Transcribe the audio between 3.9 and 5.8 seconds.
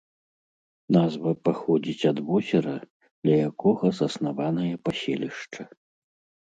заснаванае паселішча.